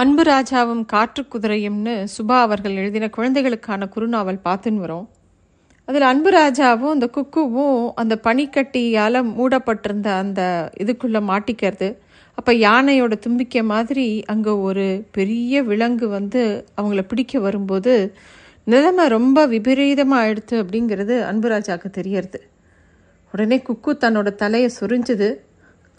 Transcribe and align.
அன்பு 0.00 0.22
ராஜாவும் 0.22 0.84
காற்று 0.84 1.22
குதிரையும்னு 1.22 1.94
சுபா 2.12 2.36
அவர்கள் 2.44 2.76
எழுதின 2.76 3.08
குழந்தைகளுக்கான 3.08 3.88
குறுநாவல் 3.94 4.38
பார்த்துன்னு 4.44 4.82
வரோம். 4.84 5.06
அதில் 5.84 6.06
அன்பு 6.10 6.30
ராஜாவும் 6.30 6.94
அந்த 6.94 7.06
குக்குவும் 7.16 7.92
அந்த 7.94 8.14
பனிக்கட்டியால் 8.22 9.18
மூடப்பட்டிருந்த 9.36 10.08
அந்த 10.22 10.40
இதுக்குள்ளே 10.82 11.20
மாட்டிக்கிறது. 11.30 11.88
அப்போ 12.34 12.52
யானையோட 12.52 13.18
தும்பிக்கை 13.18 13.62
மாதிரி 13.62 14.06
அங்கே 14.26 14.50
ஒரு 14.50 14.86
பெரிய 15.10 15.62
விலங்கு 15.62 16.08
வந்து 16.08 16.66
அவங்கள 16.80 17.02
பிடிக்க 17.02 17.38
வரும்போது 17.38 18.14
நிலைமை 18.64 19.06
ரொம்ப 19.08 19.46
விபரீதமாக 19.46 20.22
ஆயிடுத்து 20.24 20.56
அப்படிங்கிறது 20.64 21.14
அன்புராஜாவுக்கு 21.30 21.90
தெரியறது. 21.90 22.40
உடனே 23.34 23.62
குக்கு 23.68 23.92
தன்னோட 24.00 24.28
தலையை 24.34 24.70
சொரிஞ்சுது. 24.80 25.30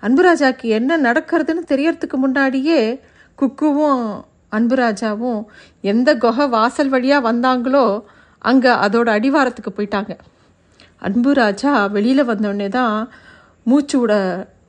அன்புராஜாக்கு 0.02 0.68
என்ன 0.80 0.98
நடக்கிறதுன்னு 0.98 1.72
தெரியறதுக்கு 1.74 2.18
முன்னாடியே 2.26 3.00
குக்குவும் 3.42 4.04
அன்புராஜாவும் 4.52 5.40
எந்த 5.82 6.10
குகை 6.16 6.48
வாசல் 6.48 6.90
வழியாக 6.90 7.32
வந்தாங்களோ 7.32 8.04
அங்கே 8.40 8.70
அதோட 8.70 9.08
அடிவாரத்துக்கு 9.18 9.72
போயிட்டாங்க. 9.78 10.14
அன்புராஜா 11.02 11.92
வெளியில் 11.92 12.28
வந்தோடனே 12.28 12.68
தான் 12.70 12.96
மூச்சு 13.64 14.00
விட 14.00 14.14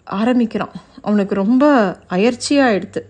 ஆரம்பிக்கிறான். 0.04 0.74
அவனுக்கு 1.02 1.34
ரொம்ப 1.34 1.64
அயற்சியாகிடுது 2.10 3.02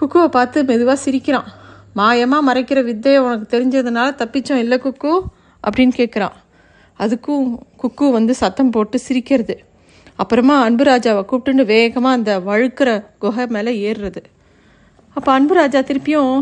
குக்குவை 0.00 0.28
பார்த்து 0.28 0.64
மெதுவாக 0.64 0.98
சிரிக்கிறான். 0.98 1.48
மாயமாக 1.96 2.46
மறைக்கிற 2.48 2.84
வித்தை 2.84 3.18
உனக்கு 3.18 3.46
தெரிஞ்சதுனால 3.54 4.08
தப்பிச்சோம் 4.22 4.62
இல்லை 4.64 4.78
குக்கு? 4.78 5.12
அப்படின்னு 5.64 5.94
கேட்குறான். 5.96 6.36
அதுக்கும் 6.98 7.46
குக்கு 7.82 8.06
வந்து 8.10 8.34
சத்தம் 8.34 8.70
போட்டு 8.70 8.98
சிரிக்கிறது. 8.98 9.56
அப்புறமா 10.16 10.68
அன்புராஜாவை 10.68 11.22
கூப்பிட்டுன்னு 11.30 11.64
வேகமாக 11.64 12.16
அந்த 12.16 12.32
வழுக்கிற 12.38 13.04
குகை 13.18 13.46
மேலே 13.46 13.92
ஏறுறது. 13.92 14.22
அப்போ 15.16 15.30
அன்பு 15.32 15.54
ராஜா 15.54 15.80
திருப்பியும் 15.80 16.34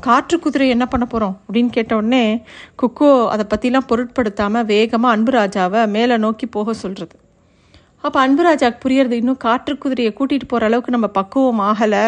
காற்று 0.00 0.36
குதிரை 0.38 0.66
என்ன 0.68 0.84
பண்ண 0.86 1.04
போகிறோம் 1.06 1.34
அப்படின்னு 1.46 1.70
கேட்ட 1.70 1.92
உடனே 1.96 2.22
குக்கோ 2.82 3.10
அதை 3.28 3.44
பற்றிலாம் 3.52 3.86
பொருட்படுத்தாமல் 3.86 4.64
வேகமாக 4.64 5.14
அன்பு 5.16 5.32
ராஜாவை 5.32 5.82
மேலே 5.86 6.16
நோக்கி 6.16 6.46
போக 6.46 6.74
சொல்கிறது 6.74 7.16
அப்போ 8.04 8.18
அன்பு 8.20 8.42
ராஜாவுக்கு 8.44 8.84
புரியறது 8.84 9.16
இன்னும் 9.20 9.42
காற்று 9.44 9.74
குதிரையை 9.78 10.12
கூட்டிகிட்டு 10.16 10.48
போகிற 10.48 10.66
அளவுக்கு 10.66 10.94
நம்ம 10.96 11.08
பக்குவம் 11.18 11.62
ஆகலை. 11.68 12.02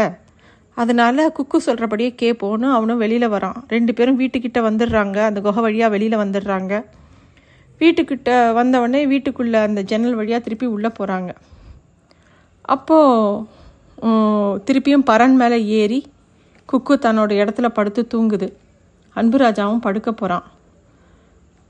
அதனால 0.77 1.27
குக்கு 1.37 1.59
சொல்கிறபடியே 1.67 2.11
கேட்போன்னு 2.22 2.67
அவனும் 2.77 3.03
வெளியில் 3.05 3.33
வரான். 3.34 3.59
ரெண்டு 3.75 3.92
பேரும் 3.94 4.19
வீட்டுக்கிட்ட 4.20 4.61
வந்துடுறாங்க. 4.69 5.19
அந்த 5.28 5.41
குகை 5.41 5.62
வழியாக 5.67 5.92
வெளியில் 5.94 6.22
வந்துடுறாங்க. 6.22 6.72
வீட்டுக்கிட்ட 7.81 8.31
வந்தவொடனே 8.59 9.00
வீட்டுக்குள்ளே 9.12 9.61
அந்த 9.69 9.81
ஜன்னல் 9.91 10.19
வழியாக 10.20 10.42
திருப்பி 10.44 10.67
உள்ளே 10.67 10.91
போகிறாங்க 10.98 11.31
அப்போது 12.75 13.56
திருப்பியும் 14.02 15.06
பரன் 15.11 15.36
மேலே 15.41 15.58
ஏறி 15.80 16.00
குக்கு 16.69 16.94
தன்னோட 17.05 17.30
இடத்துல 17.42 17.69
படுத்து 17.69 18.06
தூங்குது. 18.14 18.48
அன்புராஜாவும் 19.16 19.84
படுக்க 19.86 20.12
போகிறான் 20.12 20.47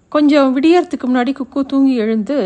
கொஞ்சம் 0.09 0.49
விடியறதுக்கு 0.57 1.07
முன்னாடி 1.07 1.33
குக்கு 1.39 1.61
தூங்கி 1.67 1.95
எழுந்து 1.95 2.37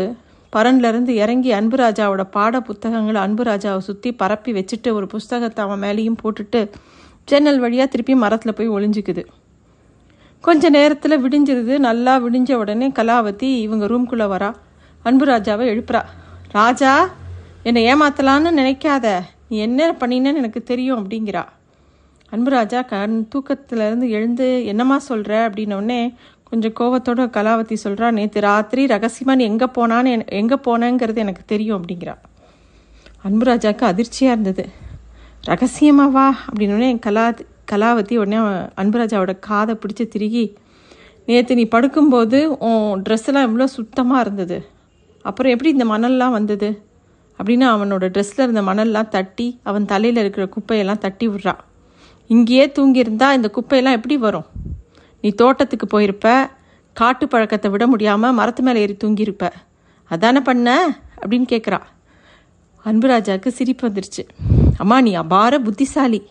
பரன்லேருந்து 0.53 1.13
இறங்கி 1.23 1.51
அன்புராஜாவோட 1.53 2.23
பாட 2.23 2.59
புத்தகங்களை 2.59 3.19
அன்புராஜாவை 3.21 3.77
சுற்றி 3.77 4.09
பரப்பி 4.11 4.51
வச்சுட்டு 4.53 4.89
ஒரு 4.91 5.07
புஸ்தகத்தை 5.07 5.65
அவன் 5.65 5.81
மேலேயும் 5.81 6.17
போட்டுட்டு 6.23 6.69
ஜன்னல் 7.25 7.59
வழியாக 7.59 7.89
திருப்பி 7.89 8.15
மரத்தில் 8.15 8.53
போய் 8.53 8.69
ஒளிஞ்சிக்குது. 8.69 9.23
கொஞ்ச 10.41 10.69
நேரத்தில் 10.69 11.21
விடிஞ்சிருது. 11.23 11.77
நல்லா 11.77 12.19
விடிஞ்ச 12.19 12.53
உடனே 12.53 12.89
கலாவதி 12.89 13.49
இவங்க 13.65 13.85
ரூம்குள்ளே 13.85 14.27
வரா. 14.33 14.53
அன்புராஜாவை 15.05 15.65
எழுப்புறா. 15.73 16.01
ராஜா 16.51 17.09
என்னை 17.63 17.83
ஏமாத்தலான்னு 17.93 18.51
நினைக்காத. 18.59 19.07
நீ 19.51 19.57
என்ன 19.67 19.87
பண்ணினேன்னு 20.01 20.41
எனக்கு 20.41 20.63
தெரியும் 20.63 20.99
அப்படிங்கிறா. 20.99 21.41
அன்புராஜா 22.31 22.81
கண் 22.91 23.15
தூக்கத்துலேருந்து 23.31 24.07
எழுந்து 24.17 24.45
என்னம்மா 24.71 24.97
சொல்கிற 25.07 25.31
அப்படின்னோடனே 25.47 26.01
கொஞ்சம் 26.49 26.75
கோவத்தோட 26.79 27.23
கலாவதி 27.37 27.75
சொல்கிறா 27.83 28.07
நேற்று 28.17 28.39
ராத்திரி 28.41 28.85
ரகசியமாக 28.85 29.37
நீ 29.39 29.43
எங்கே 29.51 29.67
போனான்னு 29.77 30.11
என் 30.15 30.23
எங்கே 30.41 30.57
போனேங்கிறது 30.67 31.19
எனக்கு 31.23 31.43
தெரியும் 31.45 31.77
அப்படிங்கிறா. 31.77 32.15
அன்புராஜாவுக்கு 33.27 33.85
அதிர்ச்சியாக 33.91 34.33
இருந்தது. 34.35 34.63
ரகசியமாவா 35.47 36.27
அப்படின்னோடனே 36.49 36.99
கலா 36.99 37.25
கலாவதி 37.71 38.15
உடனே 38.21 38.39
அன்புராஜாவோட 38.81 39.33
காதை 39.39 39.75
பிடிச்சி 39.81 40.05
திருகி 40.07 40.45
நேற்று 41.27 41.57
நீ 41.59 41.65
படுக்கும்போது 41.75 42.39
உன் 42.69 43.03
ட்ரெஸ்ஸெல்லாம் 43.07 43.47
எவ்வளோ 43.49 43.67
சுத்தமாக 43.77 44.23
இருந்தது. 44.25 44.59
அப்புறம் 45.25 45.53
எப்படி 45.53 45.71
இந்த 45.75 45.85
மணல்லாம் 45.93 46.37
வந்தது? 46.37 46.69
அப்படின்னு 47.41 47.65
அவனோட 47.73 48.05
ட்ரெஸ்ஸில் 48.07 48.41
இருந்த 48.41 48.61
மணல்லாம் 48.61 49.07
தட்டி 49.07 49.59
அவன் 49.63 49.85
தலையில் 49.85 50.17
இருக்கிற 50.17 50.49
குப்பையெல்லாம் 50.55 50.97
தட்டி 50.97 51.29
விட்றா. 51.29 51.53
இங்கேயே 52.27 52.67
தூங்கியிருந்தா 52.67 53.33
இந்த 53.33 53.51
குப்பையெல்லாம் 53.53 53.91
எப்படி 53.91 54.17
வரும்? 54.17 54.45
நீ 55.21 55.29
தோட்டத்துக்கு 55.29 55.99
போயிருப்ப 55.99 56.49
காட்டு 56.93 57.27
பழக்கத்தை 57.27 57.71
விட 57.71 57.87
முடியாமல் 57.87 58.33
மரத்து 58.33 58.63
மேலே 58.63 58.79
ஏறி 58.79 58.97
தூங்கியிருப்ப. 59.03 59.49
அதானே 60.11 60.39
பண்ண? 60.39 60.97
அப்படின்னு 61.21 61.45
கேட்குறா 61.49 61.79
அன்புராஜாவுக்கு 62.85 63.47
சிரிப்பு 63.47 63.89
வந்துருச்சு. 63.89 64.23
அம்மா 64.77 65.01
நீ 65.01 65.13
அபார 65.13 65.59
புத்திசாலி. 65.59 66.21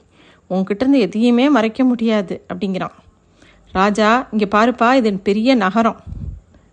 உன்கிட்ட 0.50 0.80
இருந்து 0.80 0.98
எதையுமே 0.98 1.50
மறைக்க 1.50 1.84
முடியாது 1.84 2.44
அப்படிங்கிறான். 2.52 2.96
ராஜா 3.72 4.28
இங்கே 4.30 4.48
பாருப்பா 4.58 4.94
இது 4.94 5.18
பெரிய 5.18 5.54
நகரம். 5.54 6.00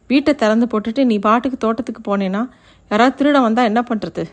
வீட்டை 0.07 0.35
திறந்து 0.35 0.67
போட்டுட்டு 0.71 1.05
நீ 1.05 1.19
பாட்டுக்கு 1.19 1.57
தோட்டத்துக்கு 1.57 2.01
போனேன்னா 2.07 2.49
யாராவது 2.89 3.23
திருட 3.23 3.41
வந்தால் 3.41 3.65
என்ன 3.65 3.83
பண்ணுறது 3.87 4.25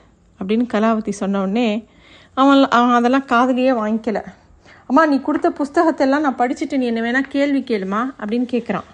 அப்படின்னு 0.44 0.66
கலாவதி 0.72 1.10
சொன்ன 1.10 1.40
உடனே 1.40 1.86
அவன் 2.34 2.68
அவன் 2.68 2.94
அதெல்லாம் 2.94 3.26
காதலியே 3.26 3.70
வாங்கிக்கல. 3.82 4.24
அம்மா 4.86 5.06
நீ 5.06 5.20
கொடுத்த 5.20 5.50
புஸ்தகத்தெல்லாம் 5.50 6.20
நான் 6.20 6.36
படிச்சுட்டு 6.36 6.76
நீ 6.76 6.86
என்ன 6.86 7.00
வேணால் 7.00 7.28
கேள்வி 7.28 7.60
கேளுமா? 7.60 8.12
அப்படின்னு 8.20 8.46
கேட்குறான் 8.52 8.84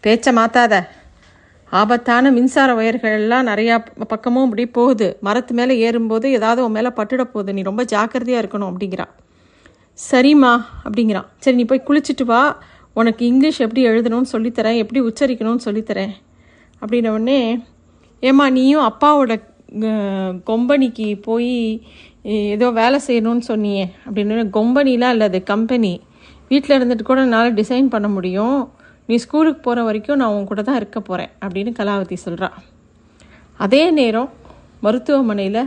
பேச்சை 0.00 0.34
மாத்தாத. 0.34 0.86
ஆபத்தான 1.70 2.30
மின்சார 2.30 2.74
ஒயர்கள்லாம் 2.74 3.12
எல்லாம் 3.12 3.46
நிறையா 3.46 3.86
பக்கமும் 4.08 4.44
இப்படி 4.44 4.66
போகுது. 4.66 5.16
மரத்து 5.20 5.54
மேலே 5.54 5.78
ஏறும்போது 5.78 6.30
ஏதாவது 6.30 6.64
உன் 6.64 6.70
மேலே 6.70 6.88
பட்டுட 6.88 7.24
போகுது. 7.24 7.52
நீ 7.52 7.62
ரொம்ப 7.62 7.84
ஜாக்கிரதையாக 7.84 8.46
இருக்கணும் 8.46 8.72
அப்படிங்கிறான். 8.72 9.12
சரிம்மா 10.10 10.64
அப்படிங்கிறான். 10.84 11.26
சரி 11.38 11.56
நீ 11.56 11.64
போய் 11.64 11.82
குளிச்சுட்டு 11.86 12.24
வா. 12.24 12.62
உனக்கு 12.94 13.26
இங்கிலீஷ் 13.26 13.60
எப்படி 13.60 13.86
எழுதணும்னு 13.86 14.24
சொல்லித்தரேன். 14.32 14.76
எப்படி 14.76 15.02
உச்சரிக்கணும்னு 15.02 15.58
சொல்லித்தரேன். 15.64 16.10
அப்படின்ன 16.80 17.08
உடனே 17.08 17.64
ஏம்மா 18.22 18.46
நீயும் 18.56 18.86
அப்பாவோட 18.90 19.32
கொம்பனிக்கு 20.48 21.06
போய் 21.26 21.54
ஏதோ 22.54 22.66
வேலை 22.78 22.98
செய்யணும்னு 23.06 23.44
சொன்னியே 23.50 23.84
அப்படின்னு. 24.06 24.44
கொம்பனிலாம் 24.56 25.12
இல்லை 25.14 25.26
அது 25.30 25.40
கம்பெனி 25.52 25.92
வீட்டில் 26.50 26.76
இருந்துட்டு 26.76 27.04
கூட 27.08 27.20
என்னால் 27.26 27.56
டிசைன் 27.60 27.88
பண்ண 27.94 28.08
முடியும். 28.16 28.58
நீ 29.08 29.16
ஸ்கூலுக்கு 29.24 29.60
போகிற 29.66 29.82
வரைக்கும் 29.88 30.18
நான் 30.20 30.34
உன் 30.36 30.48
கூட 30.50 30.62
தான் 30.62 30.78
இருக்க 30.80 30.98
போகிறேன் 31.00 31.30
அப்படின்னு 31.44 31.70
கலாவதி 31.78 32.16
சொல்கிறா 32.24 32.48
அதே 33.64 33.82
நேரம் 33.98 34.30
மருத்துவமனையில் 34.84 35.62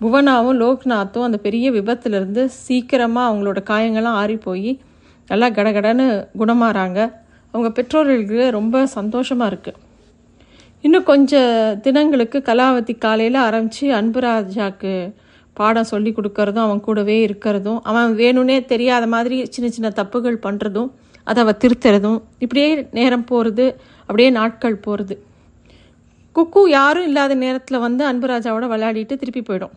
புவனாவும் 0.00 0.58
லோக்நாத்தும் 0.62 1.26
அந்த 1.26 1.38
பெரிய 1.46 1.66
விபத்துலேருந்து 1.76 2.42
சீக்கிரமாக 2.64 3.28
அவங்களோட 3.28 3.60
காயங்கள்லாம் 3.70 4.18
ஆறி 4.22 4.36
போய் 4.46 4.70
நல்லா 5.30 5.48
கடகடன்னு 5.58 6.06
குணமாறாங்க. 6.40 7.00
அவங்க 7.54 7.68
பெற்றோர்களுக்கு 7.78 8.40
ரொம்ப 8.58 8.84
சந்தோஷமாக 8.98 9.50
இருக்குது 9.52 9.80
இன்னும் 10.84 11.04
கொஞ்சம் 11.04 11.80
தினங்களுக்கு 11.80 12.38
கலாவதி 12.46 12.94
காலையில் 12.98 13.38
ஆரம்பித்து 13.46 13.86
அன்புராஜாக்கு 13.98 14.92
பாடம் 15.56 15.88
சொல்லி 15.90 16.10
கொடுக்கறதும் 16.10 16.64
அவன் 16.64 16.80
கூடவே 16.80 17.16
இருக்கிறதும் 17.26 17.78
அவன் 17.90 18.14
வேணும்னே 18.14 18.56
தெரியாத 18.64 19.06
மாதிரி 19.06 19.36
சின்ன 19.54 19.68
சின்ன 19.70 19.88
தப்புகள் 20.00 20.38
பண்ணுறதும் 20.46 20.90
அதை 21.26 21.40
அவள் 21.42 21.60
திருத்துறதும் 21.64 22.18
இப்படியே 22.38 22.68
நேரம் 22.98 23.24
போகிறது 23.24 23.66
அப்படியே 24.08 24.30
நாட்கள் 24.30 24.82
போகிறது 24.86 25.16
குக்கு 26.36 26.60
யாரும் 26.70 27.06
இல்லாத 27.06 27.32
நேரத்தில் 27.34 27.84
வந்து 27.86 28.02
அன்புராஜாவோட 28.12 28.66
விளையாடிட்டு 28.74 29.16
திருப்பி 29.16 29.42
போயிடும். 29.48 29.74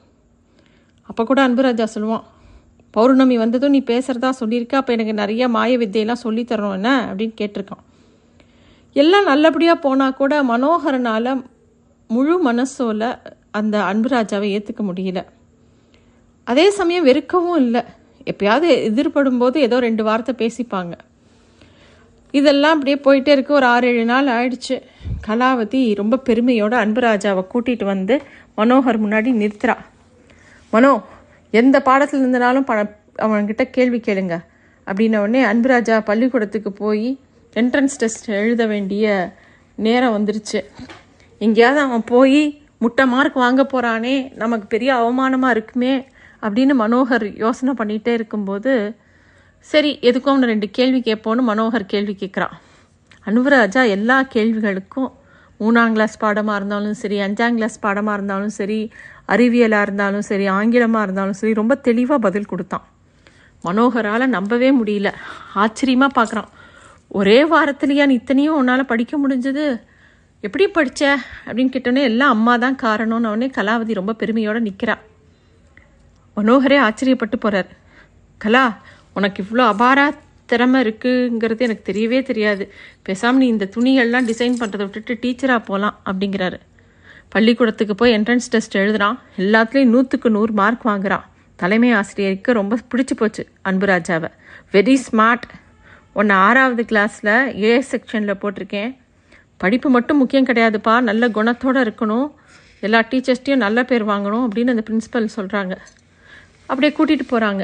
அப்போ 1.10 1.24
கூட 1.24 1.40
அன்புராஜா 1.48 1.86
சொல்லுவான் 1.96 2.26
பௌர்ணமி 2.94 3.36
வந்ததும் 3.38 3.74
நீ 3.76 3.82
பேசுகிறதா 3.88 4.30
சொல்லியிருக்க 4.42 4.78
அப்போ 4.78 4.94
எனக்கு 4.94 5.14
நிறைய 5.14 5.48
மாய 5.48 5.78
வித்தையெல்லாம் 5.78 6.24
சொல்லித்தரணும் 6.24 6.76
என்ன? 6.80 6.92
அப்படின்னு 7.12 7.36
கேட்டிருக்கான். 7.42 7.84
எல்லாம் 8.96 9.24
நல்லபடியாக 9.24 9.80
போனால் 9.80 10.14
கூட 10.14 10.44
மனோகரனால் 10.44 11.44
முழு 12.08 12.36
மனசோல 12.52 13.18
அந்த 13.52 13.78
அன்புராஜாவை 13.80 14.48
ஏற்றுக்க 14.56 14.82
முடியல. 14.90 15.26
அதே 16.44 16.70
சமயம் 16.70 17.06
வெறுக்கவும் 17.06 17.56
இல்லை. 17.56 17.82
எப்பயாவது 18.26 18.68
எதிர்படும் 18.90 19.38
போது 19.38 19.62
ஏதோ 19.62 19.80
ரெண்டு 19.80 20.04
வார்த்தை 20.04 20.34
பேசிப்பாங்க. 20.42 20.94
இதெல்லாம் 22.32 22.74
அப்படியே 22.74 22.98
போயிட்டே 23.04 23.28
இருக்கு. 23.28 23.54
ஒரு 23.54 23.66
ஆறு 23.66 23.88
ஏழு 23.88 24.06
நாள் 24.06 24.28
ஆயிடுச்சு. 24.28 24.82
கலாவதி 25.28 25.96
ரொம்ப 25.96 26.22
பெருமையோட 26.30 26.74
அன்புராஜாவை 26.86 27.44
கூட்டிகிட்டு 27.54 27.84
வந்து 27.84 28.22
மனோகர் 28.58 29.04
முன்னாடி 29.06 29.32
நிறுத்துறா. 29.42 29.78
மனோ 30.70 31.02
எந்த 31.52 31.82
பாடத்தில் 31.82 32.22
இருந்தனாலும் 32.22 32.68
ப 32.70 32.74
அவன்கிட்ட 33.18 33.64
கேள்வி 33.70 34.00
கேளுங்க. 34.00 34.38
அப்படின்ன 34.88 35.18
உடனே 35.18 35.44
அன்புராஜா 35.44 36.02
பள்ளிக்கூடத்துக்கு 36.06 36.72
போய் 36.72 37.20
என்ட்ரன்ஸ் 37.60 37.94
டெஸ்ட் 38.02 38.26
எழுத 38.38 38.64
வேண்டிய 38.72 39.06
நேரம் 39.78 40.16
வந்துருச்சு. 40.16 40.60
எங்கேயாவது 41.42 41.80
அவன் 41.84 42.04
போய் 42.12 42.42
முட்டை 42.84 43.04
மார்க் 43.12 43.38
வாங்க 43.44 43.62
போகிறானே 43.74 44.16
நமக்கு 44.42 44.66
பெரிய 44.74 44.90
அவமானமாக 44.96 45.54
இருக்குமே 45.56 45.94
அப்படின்னு 46.46 46.74
மனோகர் 46.82 47.26
யோசனை 47.44 47.74
பண்ணிகிட்டே 47.80 48.14
இருக்கும்போது 48.20 48.74
சரி 49.70 49.92
எதுக்கும் 50.10 50.34
அவனை 50.34 50.50
ரெண்டு 50.54 50.68
கேள்வி 50.78 51.00
கேட்போன்னு 51.08 51.46
மனோகர் 51.52 51.86
கேள்வி 51.94 52.16
கேட்குறான். 52.22 52.56
அனுவராஜா 53.30 53.84
எல்லா 53.96 54.18
கேள்விகளுக்கும் 54.36 55.10
மூணாம் 55.60 55.96
கிளாஸ் 55.96 56.20
பாடமாக 56.24 56.58
இருந்தாலும் 56.60 57.00
சரி 57.04 57.18
அஞ்சாம் 57.28 57.58
கிளாஸ் 57.60 57.80
பாடமாக 57.86 58.18
இருந்தாலும் 58.18 58.54
சரி 58.60 58.80
அறிவியலாக 59.34 59.86
இருந்தாலும் 59.88 60.28
சரி 60.32 60.46
ஆங்கிலமாக 60.58 61.06
இருந்தாலும் 61.08 61.40
சரி 61.42 61.54
ரொம்ப 61.62 61.76
தெளிவாக 61.88 62.20
பதில் 62.28 62.52
கொடுத்தான். 62.52 62.86
மனோகரால் 63.64 64.34
நம்பவே 64.38 64.72
முடியல. 64.82 65.10
ஆச்சரியமாக 65.64 66.16
பார்க்குறான் 66.20 66.52
ஒரே 67.12 67.44
வாரத்துலையா 67.44 68.06
இத்தனையோ 68.06 68.18
இத்தனையும் 68.20 68.56
உன்னால் 68.56 68.86
படிக்க 68.86 69.14
முடிஞ்சது. 69.18 69.82
எப்படி 70.42 70.68
படித்த 70.68 71.18
அப்படின்னு 71.46 71.74
கேட்டோன்னே 71.76 72.02
எல்லாம் 72.04 72.30
அம்மா 72.30 72.58
தான் 72.58 72.78
காரணம்னு 72.82 73.30
உடனே 73.34 73.48
கலாவதி 73.58 73.94
ரொம்ப 73.94 74.14
பெருமையோடு 74.14 74.60
நிற்கிறா 74.60 74.96
மனோகரே 76.38 76.78
ஆச்சரியப்பட்டு 76.88 77.38
போகிறார் 77.40 77.70
கலா 78.38 78.78
உனக்கு 79.14 79.44
இவ்வளோ 79.44 79.64
அபாரா 79.74 80.14
திறமை 80.46 80.84
இருக்குங்கிறது 80.84 81.58
எனக்கு 81.58 81.92
தெரியவே 81.92 82.24
தெரியாது. 82.24 82.72
பேசாமல் 83.02 83.42
நீ 83.42 83.48
இந்த 83.48 83.70
துணிகள்லாம் 83.76 84.28
டிசைன் 84.32 84.58
பண்ணுறதை 84.62 84.86
விட்டுட்டு 84.88 85.14
டீச்சராக 85.24 85.62
போகலாம் 85.70 86.00
அப்படிங்கிறாரு. 86.10 86.60
பள்ளிக்கூடத்துக்கு 87.30 87.96
போய் 87.96 88.16
என்ட்ரன்ஸ் 88.18 88.50
டெஸ்ட் 88.50 88.76
எழுதுகிறான் 88.76 89.20
எல்லாத்துலேயும் 89.38 89.94
நூற்றுக்கு 89.96 90.30
நூறு 90.30 90.54
மார்க் 90.54 90.86
வாங்குறான். 90.88 91.26
தலைமை 91.56 91.92
ஆசிரியருக்கு 91.92 92.52
ரொம்ப 92.54 92.78
பிடிச்சி 92.92 93.16
போச்சு 93.18 93.46
அன்புராஜாவை. 93.70 94.30
வெரி 94.72 94.98
ஸ்மார்ட் 95.08 95.48
உன்னை 96.20 96.36
ஆறாவது 96.48 96.84
கிளாஸில் 96.92 97.62
ஏ 97.62 97.72
செக்ஷனில் 97.92 98.42
போட்டிருக்கேன். 98.42 98.92
படிப்பு 99.62 99.90
மட்டும் 99.96 100.20
முக்கியம் 100.22 100.46
கிடையாதுப்பா. 100.46 100.94
நல்ல 101.10 101.28
குணத்தோடு 101.38 101.80
இருக்கணும். 101.86 102.28
எல்லா 102.80 103.00
டீச்சர்ஸ்ட்டையும் 103.12 103.64
நல்ல 103.66 103.80
பேர் 103.84 104.04
வாங்கணும் 104.08 104.46
அப்படின்னு 104.48 104.74
அந்த 104.74 104.84
பிரின்ஸிபல் 104.90 105.28
சொல்கிறாங்க 105.38 105.74
அப்படியே 106.72 106.92
கூட்டிகிட்டு 106.98 107.26
போகிறாங்க 107.32 107.64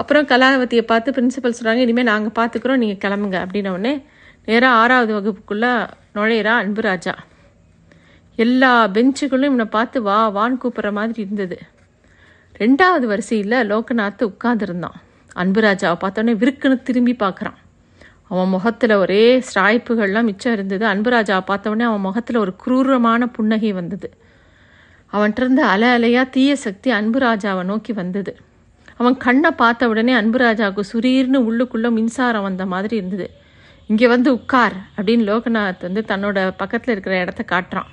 அப்புறம் 0.00 0.26
கலாவதியை 0.26 0.82
பார்த்து 0.82 1.14
பிரின்சிபல் 1.16 1.54
சொல்கிறாங்க 1.58 1.82
இனிமேல் 1.84 2.10
நாங்கள் 2.10 2.34
பார்த்துக்குறோம் 2.38 2.82
நீங்கள் 2.82 3.02
கிளம்புங்க 3.04 3.38
அப்படின்னோடனே 3.44 3.92
நேராக 4.48 4.80
ஆறாவது 4.82 5.12
வகுப்புக்குள்ளே 5.18 5.72
நுழையிறா 6.14 6.54
அன்புராஜா 6.62 7.14
எல்லா 8.44 8.72
பெஞ்சுகளும் 8.88 9.48
இவனை 9.50 9.66
பார்த்து 9.76 10.02
வா 10.02 10.18
வான்னு 10.36 10.58
கூப்பிட்ற 10.62 10.90
மாதிரி 10.92 11.20
இருந்தது. 11.22 11.58
ரெண்டாவது 12.58 13.06
வரிசையில் 13.12 13.58
லோகநாத் 13.70 14.30
உட்காந்துருந்தான் 14.30 14.98
அன்புராஜாவை 15.36 15.96
பார்த்தோன்னே 16.00 16.34
விருக்குன்னு 16.42 16.82
திரும்பி 16.82 17.16
பார்க்குறான். 17.18 17.58
அவன் 18.28 18.48
முகத்தில் 18.48 18.92
ஒரே 18.92 19.42
ஸ்ராய்ப்புகள்லாம் 19.48 20.24
மிச்சம் 20.24 20.52
இருந்தது. 20.52 20.86
அன்புராஜாவை 20.86 21.42
பார்த்தவொடனே 21.50 21.82
அவன் 21.82 22.00
முகத்தில் 22.00 22.36
ஒரு 22.36 22.56
குரூரமான 22.64 23.26
புன்னகை 23.26 23.72
வந்தது. 23.72 24.10
அவன்கிட்ட 25.12 25.40
இருந்து 25.40 25.62
அலை 25.62 25.88
அலையாக 25.88 26.30
தீய 26.30 26.56
சக்தி 26.56 26.92
அன்புராஜாவை 26.92 27.62
நோக்கி 27.62 27.92
வந்தது. 27.92 28.36
அவன் 28.96 29.16
கண்ணை 29.16 29.50
பார்த்த 29.50 29.88
உடனே 29.88 30.14
அன்புராஜாவுக்கு 30.14 30.80
சுரீர்னு 30.92 31.38
உள்ளுக்குள்ளே 31.48 31.90
மின்சாரம் 31.90 32.42
வந்த 32.42 32.66
மாதிரி 32.66 32.96
இருந்தது. 32.96 33.30
இங்கே 33.86 34.06
வந்து 34.06 34.32
உட்கார் 34.32 34.76
அப்படின்னு 34.96 35.24
லோகநாத் 35.24 35.80
வந்து 35.80 36.04
தன்னோட 36.08 36.50
பக்கத்தில் 36.56 36.92
இருக்கிற 36.92 37.20
இடத்த 37.20 37.44
காட்டுறான். 37.52 37.90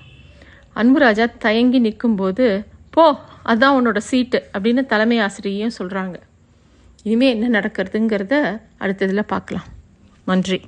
அன்புராஜா 0.76 1.26
தயங்கி 1.38 1.80
நிற்கும்போது 1.80 2.66
போ 2.90 3.20
அதான் 3.46 3.76
உன்னோட 3.78 3.98
சீட்டு 3.98 4.50
அப்படின்னு 4.54 4.86
தலைமை 4.86 5.20
ஆசிரியையும் 5.20 5.78
சொல்கிறாங்க 5.80 6.16
இனிமேல் 7.04 7.42
என்ன 7.42 7.60
நடக்கிறதுங்கிறத 7.60 8.62
அடுத்ததில் 8.78 9.24
பார்க்கலாம். 9.24 9.66
நன்றி. 10.26 10.62